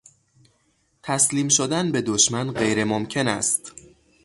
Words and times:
تسلیم 1.03 1.47
شدن 1.47 1.91
به 1.91 2.01
دشمن 2.01 2.51
غیر 2.51 2.83
ممکن 2.83 3.27
است. 3.27 3.73